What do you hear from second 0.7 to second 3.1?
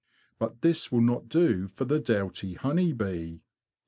will not do for the doughty honey